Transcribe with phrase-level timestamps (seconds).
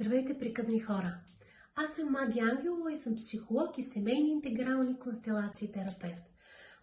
[0.00, 1.14] Здравейте, приказни хора!
[1.74, 6.24] Аз съм Маги Ангелова и съм психолог и семейни интегрални констелации терапевт.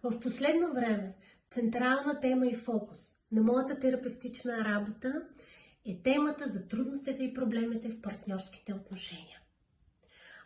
[0.02, 1.14] В последно време
[1.50, 2.98] централна тема и фокус
[3.32, 5.22] на моята терапевтична работа
[5.86, 9.38] е темата за трудностите и проблемите в партньорските отношения.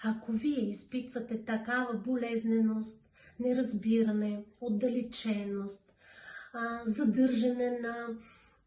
[0.05, 3.11] Ако вие изпитвате такава болезненост,
[3.41, 5.93] неразбиране, отдалеченост,
[6.87, 8.09] задържане на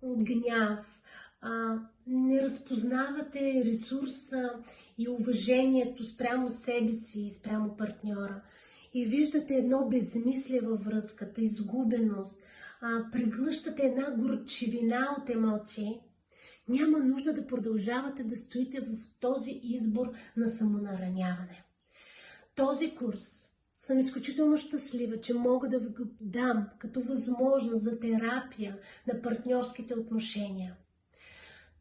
[0.03, 1.02] гняв,
[1.43, 4.49] а, не разпознавате ресурса
[4.97, 8.41] и уважението спрямо себе си и спрямо партньора
[8.93, 12.43] и виждате едно безмислие във връзката, изгубеност,
[12.81, 16.01] а, преглъщате една горчивина от емоции,
[16.67, 21.63] няма нужда да продължавате да стоите в този избор на самонараняване.
[22.55, 28.77] Този курс съм изключително щастлива, че мога да ви го дам като възможност за терапия
[29.07, 30.75] на партньорските отношения.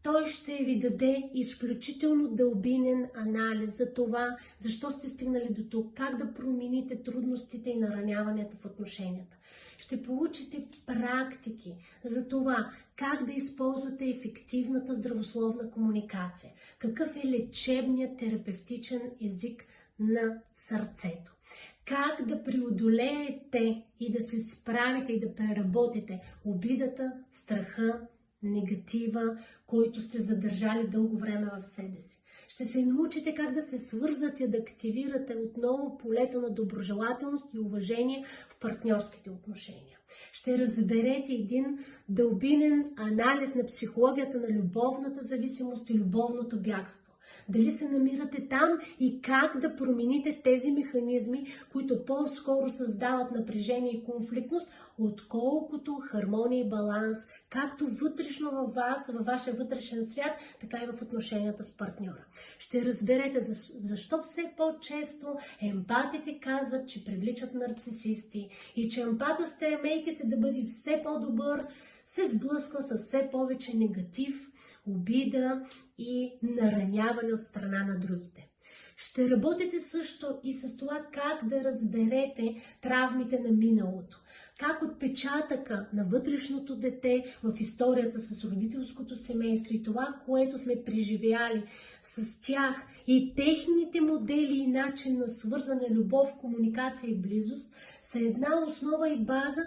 [0.02, 6.18] Той ще ви даде изключително дълбинен анализ за това, защо сте стигнали до тук, как
[6.18, 9.36] да промените трудностите и нараняванията в отношенията.
[9.78, 19.00] Ще получите практики за това, как да използвате ефективната здравословна комуникация, какъв е лечебният терапевтичен
[19.20, 19.64] език
[19.98, 21.36] на сърцето
[21.84, 28.00] как да преодолеете и да се справите и да преработите обидата, страха,
[28.42, 32.18] негатива, който сте задържали дълго време в себе си.
[32.48, 38.24] Ще се научите как да се свързвате, да активирате отново полето на доброжелателност и уважение
[38.48, 39.98] в партньорските отношения.
[40.32, 47.11] Ще разберете един дълбинен анализ на психологията на любовната зависимост и любовното бягство
[47.48, 48.68] дали се намирате там
[49.00, 56.68] и как да промените тези механизми, които по-скоро създават напрежение и конфликтност, отколкото хармония и
[56.68, 57.16] баланс,
[57.50, 62.24] както вътрешно във вас, във вашия вътрешен свят, така и в отношенията с партньора.
[62.58, 63.40] Ще разберете
[63.80, 70.64] защо все по-често емпатите казват, че привличат нарцисисти и че емпата, стремейки се да бъде
[70.66, 71.66] все по-добър,
[72.04, 74.51] се сблъсква с все повече негатив,
[74.86, 75.66] обида
[75.98, 78.48] и нараняване от страна на другите.
[78.96, 84.18] Ще работите също и с това как да разберете травмите на миналото.
[84.58, 91.64] Как отпечатъка на вътрешното дете в историята с родителското семейство и това, което сме преживяли
[92.02, 92.76] с тях
[93.06, 99.24] и техните модели и начин на свързане любов, комуникация и близост са една основа и
[99.24, 99.62] база,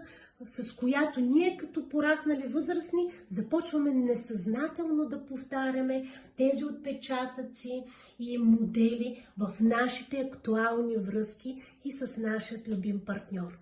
[0.48, 6.08] с която ние като пораснали възрастни започваме несъзнателно да повтаряме
[6.38, 7.84] тези отпечатъци
[8.20, 13.60] и модели в нашите актуални връзки и с нашия любим партньор.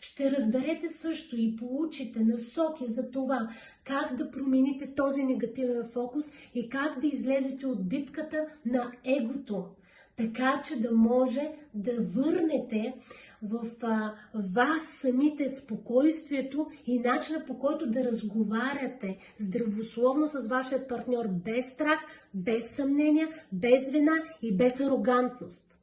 [0.00, 3.50] Ще разберете също и получите насоки за това
[3.84, 6.24] как да промените този негативен фокус
[6.54, 9.68] и как да излезете от битката на егото,
[10.16, 12.94] така че да може да върнете
[13.42, 14.14] в а,
[14.54, 22.00] вас самите спокойствието и начина по който да разговаряте здравословно с вашия партньор без страх,
[22.34, 25.74] без съмнения, без вина и без арогантност.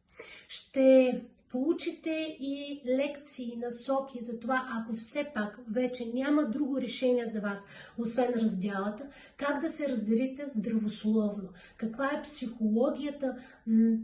[0.48, 1.22] Ще
[1.56, 7.60] получите и лекции, насоки за това, ако все пак вече няма друго решение за вас,
[7.98, 9.04] освен разделата,
[9.38, 13.38] как да се разберете здравословно, каква е психологията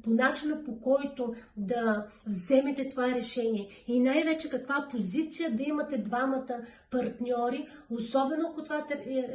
[0.04, 3.68] по начина по който да вземете това решение?
[3.88, 8.86] И най-вече каква позиция да имате двамата партньори, особено ако това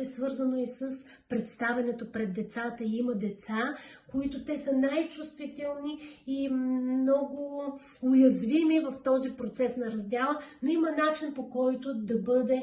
[0.01, 2.85] е свързано и с представенето пред децата.
[2.85, 3.77] И има деца,
[4.11, 7.63] които те са най-чувствителни и много
[8.03, 12.63] уязвими в този процес на раздяла, но има начин по който да бъде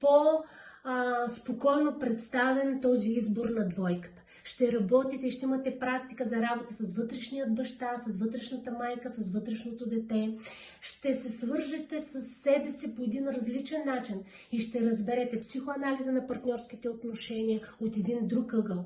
[0.00, 6.94] по-спокойно представен този избор на двойката ще работите и ще имате практика за работа с
[6.94, 10.38] вътрешният баща, с вътрешната майка, с вътрешното дете.
[10.80, 16.26] Ще се свържете с себе си по един различен начин и ще разберете психоанализа на
[16.26, 18.84] партньорските отношения от един друг ъгъл.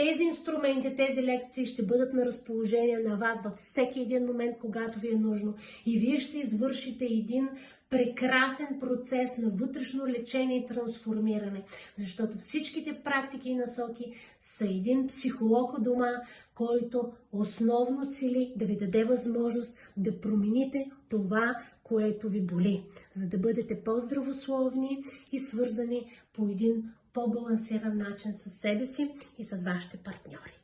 [0.00, 4.98] Тези инструменти, тези лекции ще бъдат на разположение на вас във всеки един момент, когато
[4.98, 5.54] ви е нужно.
[5.86, 7.48] И вие ще извършите един
[7.90, 11.62] прекрасен процес на вътрешно лечение и трансформиране.
[11.96, 16.10] Защото всичките практики и насоки са един психолог у дома,
[16.54, 21.56] който основно цели да ви даде възможност да промените това,
[21.90, 22.84] което ви боли,
[23.14, 29.62] за да бъдете по-здравословни и свързани по един по-балансиран начин с себе си и с
[29.62, 30.59] вашите партньори.